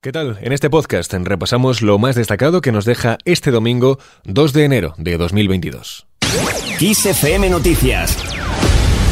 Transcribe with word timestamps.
¿Qué 0.00 0.12
tal? 0.12 0.38
En 0.42 0.52
este 0.52 0.70
podcast 0.70 1.12
repasamos 1.12 1.82
lo 1.82 1.98
más 1.98 2.14
destacado 2.14 2.60
que 2.60 2.70
nos 2.70 2.84
deja 2.84 3.18
este 3.24 3.50
domingo 3.50 3.98
2 4.26 4.52
de 4.52 4.64
enero 4.64 4.94
de 4.96 5.18
2022. 5.18 6.06
XFM 6.78 7.50
Noticias 7.50 8.16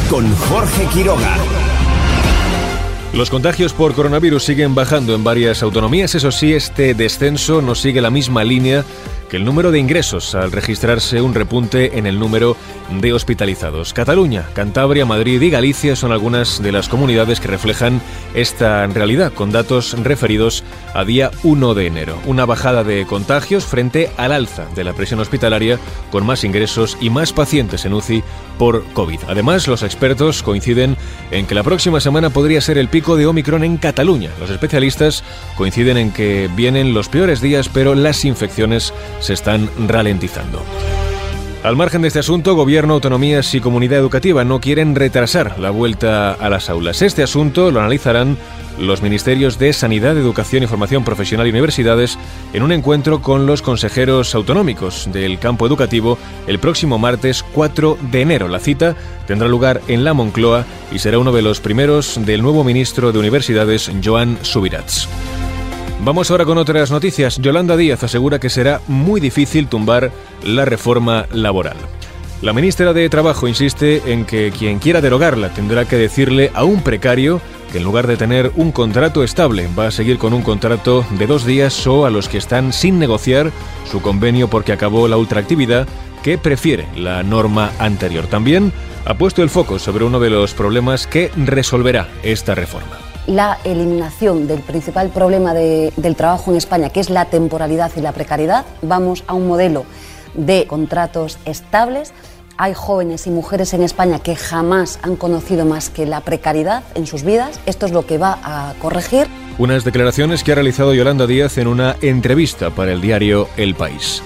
con 0.09 0.33
Jorge 0.33 0.87
Quiroga. 0.93 1.35
Los 3.13 3.29
contagios 3.29 3.73
por 3.73 3.95
coronavirus 3.95 4.43
siguen 4.43 4.75
bajando 4.75 5.13
en 5.13 5.25
varias 5.25 5.61
autonomías, 5.61 6.15
eso 6.15 6.31
sí, 6.31 6.53
este 6.53 6.93
descenso 6.93 7.61
no 7.61 7.75
sigue 7.75 7.99
la 7.99 8.09
misma 8.09 8.45
línea 8.45 8.85
que 9.29 9.37
el 9.37 9.45
número 9.45 9.71
de 9.71 9.79
ingresos 9.79 10.35
al 10.35 10.51
registrarse 10.51 11.21
un 11.21 11.33
repunte 11.33 11.97
en 11.97 12.05
el 12.05 12.19
número 12.19 12.55
de 13.01 13.13
hospitalizados. 13.13 13.93
Cataluña, 13.93 14.45
Cantabria, 14.53 15.05
Madrid 15.05 15.41
y 15.41 15.49
Galicia 15.49 15.95
son 15.95 16.11
algunas 16.11 16.61
de 16.61 16.71
las 16.71 16.87
comunidades 16.87 17.39
que 17.39 17.47
reflejan 17.47 18.01
esta 18.33 18.85
realidad, 18.87 19.33
con 19.33 19.51
datos 19.51 19.95
referidos 20.01 20.63
a 20.93 21.03
día 21.03 21.31
1 21.43 21.73
de 21.73 21.87
enero. 21.87 22.19
Una 22.25 22.45
bajada 22.45 22.83
de 22.83 23.05
contagios 23.05 23.65
frente 23.65 24.09
al 24.17 24.31
alza 24.31 24.65
de 24.75 24.83
la 24.83 24.93
presión 24.93 25.19
hospitalaria, 25.19 25.79
con 26.11 26.25
más 26.25 26.43
ingresos 26.43 26.97
y 27.01 27.09
más 27.09 27.33
pacientes 27.33 27.85
en 27.85 27.93
UCI 27.93 28.23
por 28.57 28.83
COVID. 28.93 29.19
Además, 29.27 29.67
los 29.67 29.83
expertos 29.83 30.41
coinciden 30.43 30.97
en 31.31 31.45
que 31.45 31.55
la 31.55 31.63
próxima 31.63 31.99
semana 31.99 32.29
podría 32.29 32.61
ser 32.61 32.77
el 32.77 32.87
pico 32.87 33.15
de 33.15 33.27
Omicron 33.27 33.63
en 33.63 33.77
Cataluña. 33.77 34.31
Los 34.39 34.49
especialistas 34.49 35.23
coinciden 35.55 35.97
en 35.97 36.11
que 36.11 36.49
vienen 36.55 36.93
los 36.93 37.09
peores 37.09 37.41
días, 37.41 37.69
pero 37.69 37.95
las 37.95 38.25
infecciones 38.25 38.93
se 39.19 39.33
están 39.33 39.69
ralentizando. 39.87 40.63
Al 41.63 41.75
margen 41.75 42.01
de 42.01 42.07
este 42.07 42.19
asunto, 42.19 42.55
gobierno, 42.55 42.93
autonomías 42.93 43.53
y 43.53 43.59
comunidad 43.59 43.99
educativa 43.99 44.45
no 44.45 44.61
quieren 44.61 44.95
retrasar 44.95 45.59
la 45.59 45.69
vuelta 45.69 46.31
a 46.33 46.49
las 46.49 46.69
aulas. 46.69 47.01
Este 47.01 47.23
asunto 47.23 47.71
lo 47.71 47.79
analizarán 47.79 48.37
los 48.79 49.01
ministerios 49.01 49.57
de 49.57 49.73
Sanidad, 49.73 50.17
Educación 50.17 50.63
y 50.63 50.67
Formación 50.67 51.03
Profesional 51.03 51.47
y 51.47 51.49
Universidades 51.49 52.17
en 52.53 52.63
un 52.63 52.71
encuentro 52.71 53.21
con 53.21 53.45
los 53.45 53.61
consejeros 53.61 54.35
autonómicos 54.35 55.09
del 55.11 55.39
campo 55.39 55.65
educativo 55.65 56.17
el 56.45 56.59
próximo 56.59 56.99
martes 56.99 57.43
4 57.43 57.97
de 58.11 58.21
enero. 58.21 58.47
La 58.47 58.59
cita 58.59 58.95
tendrá 59.25 59.47
lugar 59.47 59.81
en 59.87 60.03
la 60.03 60.13
Moncloa 60.13 60.65
y 60.91 60.99
será 60.99 61.19
uno 61.19 61.31
de 61.31 61.41
los 61.41 61.59
primeros 61.59 62.19
del 62.23 62.43
nuevo 62.43 62.63
ministro 62.63 63.11
de 63.11 63.19
Universidades, 63.19 63.91
Joan 64.03 64.37
Subirats. 64.41 65.09
Vamos 65.99 66.29
ahora 66.29 66.45
con 66.45 66.57
otras 66.57 66.91
noticias. 66.91 67.37
Yolanda 67.37 67.75
Díaz 67.75 68.03
asegura 68.03 68.39
que 68.39 68.49
será 68.49 68.81
muy 68.87 69.19
difícil 69.19 69.67
tumbar 69.67 70.11
la 70.43 70.63
reforma 70.63 71.25
laboral. 71.31 71.75
La 72.41 72.53
ministra 72.53 72.93
de 72.93 73.09
Trabajo 73.09 73.47
insiste 73.47 74.13
en 74.13 74.23
que 74.23 74.53
quien 74.57 74.77
quiera 74.77 75.01
derogarla 75.01 75.49
tendrá 75.49 75.85
que 75.85 75.95
decirle 75.95 76.51
a 76.53 76.65
un 76.65 76.83
precario 76.83 77.41
que 77.71 77.79
en 77.79 77.83
lugar 77.83 78.05
de 78.05 78.15
tener 78.15 78.51
un 78.55 78.71
contrato 78.71 79.23
estable 79.23 79.67
va 79.77 79.87
a 79.87 79.91
seguir 79.91 80.19
con 80.19 80.33
un 80.33 80.43
contrato 80.43 81.03
de 81.17 81.25
dos 81.25 81.45
días 81.45 81.87
o 81.87 82.05
a 82.05 82.11
los 82.11 82.29
que 82.29 82.37
están 82.37 82.73
sin 82.73 82.99
negociar 82.99 83.51
su 83.89 83.99
convenio 83.99 84.49
porque 84.49 84.71
acabó 84.71 85.07
la 85.07 85.17
ultraactividad 85.17 85.87
que 86.21 86.37
prefiere 86.37 86.87
la 86.95 87.23
norma 87.23 87.71
anterior. 87.79 88.27
También 88.27 88.71
ha 89.05 89.15
puesto 89.15 89.41
el 89.41 89.49
foco 89.49 89.79
sobre 89.79 90.05
uno 90.05 90.19
de 90.19 90.29
los 90.29 90.53
problemas 90.53 91.07
que 91.07 91.31
resolverá 91.35 92.07
esta 92.21 92.53
reforma 92.53 92.97
la 93.27 93.59
eliminación 93.63 94.47
del 94.47 94.61
principal 94.61 95.09
problema 95.09 95.53
del 95.53 96.15
trabajo 96.15 96.51
en 96.51 96.57
España, 96.57 96.89
que 96.89 97.01
es 97.01 97.09
la 97.09 97.25
temporalidad 97.25 97.91
y 97.95 98.01
la 98.01 98.13
precariedad. 98.13 98.65
Vamos 98.81 99.23
a 99.27 99.33
un 99.33 99.47
modelo 99.47 99.85
de 100.33 100.65
contratos 100.65 101.37
estables. 101.45 102.13
Hay 102.57 102.73
jóvenes 102.73 103.27
y 103.27 103.29
mujeres 103.29 103.73
en 103.73 103.83
España 103.83 104.19
que 104.19 104.35
jamás 104.35 104.97
han 105.03 105.15
conocido 105.15 105.65
más 105.65 105.89
que 105.89 106.05
la 106.05 106.21
precariedad 106.21 106.83
en 106.95 107.05
sus 107.05 107.23
vidas. 107.23 107.59
Esto 107.65 107.85
es 107.85 107.91
lo 107.91 108.05
que 108.05 108.17
va 108.17 108.39
a 108.43 108.73
corregir. 108.79 109.27
Unas 109.59 109.83
declaraciones 109.83 110.43
que 110.43 110.53
ha 110.53 110.55
realizado 110.55 110.93
Yolanda 110.93 111.27
Díaz 111.27 111.57
en 111.57 111.67
una 111.67 111.95
entrevista 112.01 112.71
para 112.71 112.93
el 112.93 113.01
diario 113.01 113.47
El 113.57 113.75
País. 113.75 114.23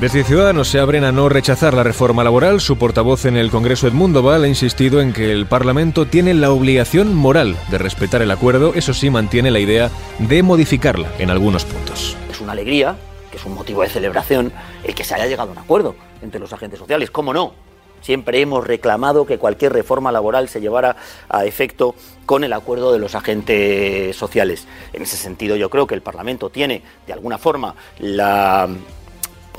Desde 0.00 0.24
Ciudadanos 0.24 0.68
se 0.68 0.80
abren 0.80 1.04
a 1.04 1.12
no 1.12 1.28
rechazar 1.28 1.74
la 1.74 1.82
reforma 1.82 2.24
laboral. 2.24 2.62
Su 2.62 2.78
portavoz 2.78 3.26
en 3.26 3.36
el 3.36 3.50
Congreso 3.50 3.86
Edmundo 3.86 4.22
Val 4.22 4.44
ha 4.44 4.48
insistido 4.48 5.02
en 5.02 5.12
que 5.12 5.30
el 5.30 5.44
Parlamento 5.44 6.06
tiene 6.06 6.32
la 6.32 6.50
obligación 6.50 7.14
moral 7.14 7.54
de 7.70 7.76
respetar 7.76 8.22
el 8.22 8.30
acuerdo, 8.30 8.72
eso 8.74 8.94
sí 8.94 9.10
mantiene 9.10 9.50
la 9.50 9.58
idea 9.58 9.90
de 10.18 10.42
modificarla 10.42 11.12
en 11.18 11.28
algunos 11.28 11.66
puntos. 11.66 12.16
Es 12.30 12.40
una 12.40 12.52
alegría, 12.52 12.96
que 13.30 13.36
es 13.36 13.44
un 13.44 13.54
motivo 13.54 13.82
de 13.82 13.90
celebración, 13.90 14.54
el 14.84 14.94
que 14.94 15.04
se 15.04 15.14
haya 15.14 15.26
llegado 15.26 15.50
a 15.50 15.52
un 15.52 15.58
acuerdo 15.58 15.94
entre 16.22 16.40
los 16.40 16.50
agentes 16.54 16.78
sociales. 16.78 17.10
¿Cómo 17.10 17.34
no? 17.34 17.52
Siempre 18.00 18.40
hemos 18.40 18.66
reclamado 18.66 19.26
que 19.26 19.36
cualquier 19.36 19.74
reforma 19.74 20.10
laboral 20.10 20.48
se 20.48 20.62
llevara 20.62 20.96
a 21.28 21.44
efecto 21.44 21.94
con 22.24 22.42
el 22.42 22.54
acuerdo 22.54 22.90
de 22.90 23.00
los 23.00 23.14
agentes 23.14 24.16
sociales. 24.16 24.66
En 24.94 25.02
ese 25.02 25.18
sentido 25.18 25.56
yo 25.56 25.68
creo 25.68 25.86
que 25.86 25.94
el 25.94 26.00
Parlamento 26.00 26.48
tiene, 26.48 26.82
de 27.06 27.12
alguna 27.12 27.36
forma, 27.36 27.74
la 27.98 28.66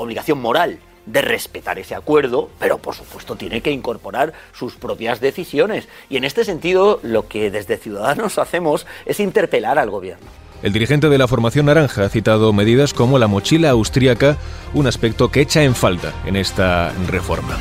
obligación 0.02 0.40
moral 0.42 0.80
de 1.06 1.22
respetar 1.22 1.80
ese 1.80 1.96
acuerdo, 1.96 2.50
pero 2.60 2.78
por 2.78 2.96
supuesto 2.96 3.36
tiene 3.36 3.62
que 3.62 3.72
incorporar 3.72 4.34
sus 4.54 4.76
propias 4.76 5.20
decisiones. 5.20 5.88
Y 6.10 6.18
en 6.18 6.24
este 6.24 6.46
sentido, 6.46 7.00
lo 7.04 7.28
que 7.28 7.50
desde 7.50 7.78
Ciudadanos 7.78 8.38
hacemos 8.38 8.86
es 9.06 9.20
interpelar 9.20 9.80
al 9.80 9.90
gobierno. 9.90 10.26
El 10.64 10.74
dirigente 10.74 11.10
de 11.10 11.18
la 11.18 11.28
formación 11.28 11.66
naranja 11.66 12.06
ha 12.06 12.10
citado 12.10 12.54
medidas 12.54 12.94
como 12.94 13.18
la 13.18 13.28
mochila 13.28 13.72
austríaca, 13.72 14.38
un 14.76 14.86
aspecto 14.86 15.32
que 15.32 15.42
echa 15.42 15.64
en 15.64 15.74
falta 15.74 16.14
en 16.26 16.36
esta 16.36 16.94
reforma. 17.08 17.58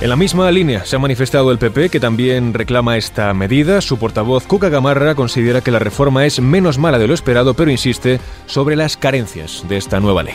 En 0.00 0.08
la 0.08 0.16
misma 0.16 0.50
línea 0.50 0.84
se 0.84 0.96
ha 0.96 0.98
manifestado 1.00 1.50
el 1.50 1.58
PP, 1.58 1.88
que 1.88 2.00
también 2.00 2.54
reclama 2.54 2.96
esta 2.96 3.32
medida. 3.34 3.80
Su 3.80 3.98
portavoz, 3.98 4.46
Cuca 4.46 4.68
Gamarra, 4.68 5.14
considera 5.14 5.60
que 5.60 5.70
la 5.70 5.78
reforma 5.78 6.24
es 6.24 6.40
menos 6.40 6.78
mala 6.78 6.98
de 6.98 7.08
lo 7.08 7.14
esperado, 7.14 7.54
pero 7.54 7.70
insiste 7.70 8.20
sobre 8.46 8.76
las 8.76 8.96
carencias 8.96 9.64
de 9.68 9.76
esta 9.76 10.00
nueva 10.00 10.22
ley 10.22 10.34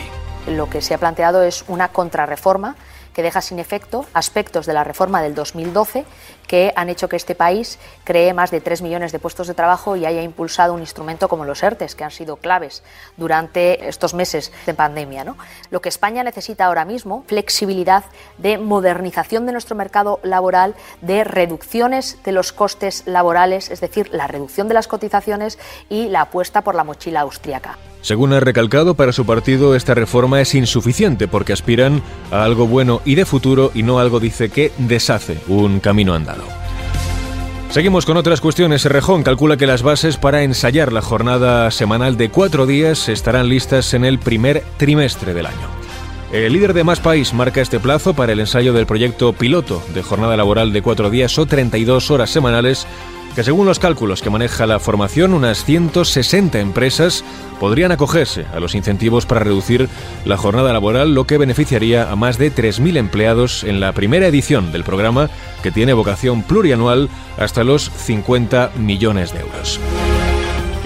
lo 0.50 0.68
que 0.70 0.82
se 0.82 0.94
ha 0.94 0.98
planteado 0.98 1.42
es 1.42 1.64
una 1.68 1.88
contrarreforma 1.88 2.76
que 3.18 3.22
deja 3.22 3.40
sin 3.40 3.58
efecto 3.58 4.04
aspectos 4.14 4.64
de 4.64 4.72
la 4.72 4.84
reforma 4.84 5.20
del 5.20 5.34
2012 5.34 6.04
que 6.46 6.72
han 6.76 6.88
hecho 6.88 7.08
que 7.08 7.16
este 7.16 7.34
país 7.34 7.80
cree 8.04 8.32
más 8.32 8.52
de 8.52 8.60
3 8.60 8.80
millones 8.80 9.10
de 9.10 9.18
puestos 9.18 9.48
de 9.48 9.54
trabajo 9.54 9.96
y 9.96 10.06
haya 10.06 10.22
impulsado 10.22 10.72
un 10.72 10.80
instrumento 10.80 11.28
como 11.28 11.44
los 11.44 11.62
ERTES, 11.62 11.96
que 11.96 12.04
han 12.04 12.12
sido 12.12 12.36
claves 12.36 12.84
durante 13.16 13.88
estos 13.88 14.14
meses 14.14 14.52
de 14.66 14.72
pandemia. 14.72 15.34
Lo 15.70 15.80
que 15.80 15.88
España 15.88 16.22
necesita 16.22 16.66
ahora 16.66 16.84
mismo, 16.84 17.24
flexibilidad 17.26 18.04
de 18.38 18.56
modernización 18.56 19.46
de 19.46 19.52
nuestro 19.52 19.74
mercado 19.74 20.20
laboral, 20.22 20.76
de 21.00 21.24
reducciones 21.24 22.22
de 22.22 22.30
los 22.30 22.52
costes 22.52 23.02
laborales, 23.06 23.68
es 23.68 23.80
decir, 23.80 24.10
la 24.12 24.28
reducción 24.28 24.68
de 24.68 24.74
las 24.74 24.86
cotizaciones 24.86 25.58
y 25.88 26.08
la 26.08 26.20
apuesta 26.20 26.62
por 26.62 26.76
la 26.76 26.84
mochila 26.84 27.22
austríaca. 27.22 27.76
Según 28.00 28.32
ha 28.32 28.40
recalcado, 28.40 28.94
para 28.94 29.12
su 29.12 29.26
partido 29.26 29.74
esta 29.74 29.94
reforma 29.94 30.40
es 30.40 30.54
insuficiente 30.54 31.28
porque 31.28 31.52
aspiran 31.52 32.02
a 32.30 32.44
algo 32.44 32.66
bueno 32.66 33.02
y 33.04 33.16
de 33.16 33.24
futuro 33.24 33.70
y 33.74 33.82
no 33.82 33.98
algo, 33.98 34.20
dice, 34.20 34.50
que 34.50 34.72
deshace 34.78 35.38
un 35.48 35.80
camino 35.80 36.14
andado. 36.14 36.44
Seguimos 37.70 38.06
con 38.06 38.16
otras 38.16 38.40
cuestiones. 38.40 38.84
Rejón 38.86 39.22
calcula 39.22 39.58
que 39.58 39.66
las 39.66 39.82
bases 39.82 40.16
para 40.16 40.42
ensayar 40.42 40.90
la 40.90 41.02
jornada 41.02 41.70
semanal 41.70 42.16
de 42.16 42.30
cuatro 42.30 42.66
días 42.66 43.08
estarán 43.10 43.48
listas 43.48 43.92
en 43.92 44.06
el 44.06 44.18
primer 44.18 44.64
trimestre 44.78 45.34
del 45.34 45.46
año. 45.46 45.68
El 46.32 46.52
líder 46.52 46.72
de 46.72 46.84
Más 46.84 47.00
País 47.00 47.32
marca 47.32 47.60
este 47.60 47.80
plazo 47.80 48.14
para 48.14 48.32
el 48.32 48.40
ensayo 48.40 48.72
del 48.72 48.86
proyecto 48.86 49.32
piloto 49.32 49.82
de 49.94 50.02
jornada 50.02 50.36
laboral 50.36 50.72
de 50.72 50.82
cuatro 50.82 51.08
días 51.10 51.38
o 51.38 51.46
32 51.46 52.10
horas 52.10 52.30
semanales 52.30 52.86
que 53.38 53.44
según 53.44 53.66
los 53.66 53.78
cálculos 53.78 54.20
que 54.20 54.30
maneja 54.30 54.66
la 54.66 54.80
formación, 54.80 55.32
unas 55.32 55.64
160 55.64 56.58
empresas 56.58 57.24
podrían 57.60 57.92
acogerse 57.92 58.46
a 58.52 58.58
los 58.58 58.74
incentivos 58.74 59.26
para 59.26 59.38
reducir 59.38 59.88
la 60.24 60.36
jornada 60.36 60.72
laboral, 60.72 61.14
lo 61.14 61.24
que 61.24 61.38
beneficiaría 61.38 62.10
a 62.10 62.16
más 62.16 62.36
de 62.36 62.52
3.000 62.52 62.96
empleados 62.96 63.62
en 63.62 63.78
la 63.78 63.92
primera 63.92 64.26
edición 64.26 64.72
del 64.72 64.82
programa, 64.82 65.30
que 65.62 65.70
tiene 65.70 65.92
vocación 65.92 66.42
plurianual 66.42 67.10
hasta 67.38 67.62
los 67.62 67.92
50 67.92 68.72
millones 68.76 69.32
de 69.32 69.38
euros. 69.38 69.78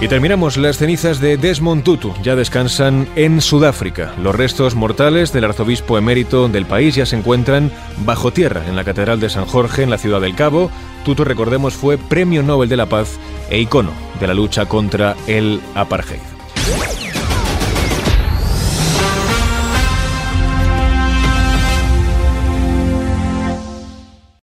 Y 0.03 0.09
terminamos. 0.09 0.57
Las 0.57 0.79
cenizas 0.79 1.21
de 1.21 1.37
Desmond 1.37 1.81
Tutu 1.81 2.13
ya 2.21 2.35
descansan 2.35 3.07
en 3.15 3.39
Sudáfrica. 3.39 4.13
Los 4.21 4.35
restos 4.35 4.75
mortales 4.75 5.31
del 5.31 5.45
arzobispo 5.45 5.97
emérito 5.97 6.49
del 6.49 6.65
país 6.65 6.95
ya 6.95 7.05
se 7.05 7.15
encuentran 7.15 7.71
bajo 7.99 8.33
tierra 8.33 8.67
en 8.67 8.75
la 8.75 8.83
Catedral 8.83 9.21
de 9.21 9.29
San 9.29 9.45
Jorge, 9.45 9.81
en 9.81 9.89
la 9.89 9.97
ciudad 9.97 10.19
del 10.19 10.35
Cabo. 10.35 10.69
Tutu, 11.05 11.23
recordemos, 11.23 11.75
fue 11.75 11.97
Premio 11.97 12.43
Nobel 12.43 12.67
de 12.67 12.75
la 12.75 12.87
Paz 12.87 13.17
e 13.49 13.61
icono 13.61 13.91
de 14.19 14.27
la 14.27 14.33
lucha 14.33 14.65
contra 14.65 15.15
el 15.25 15.61
apartheid. 15.73 16.19